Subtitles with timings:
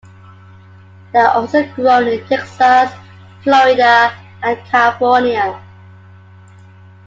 [1.13, 2.91] They are also grown in Texas,
[3.43, 5.61] Florida, and California.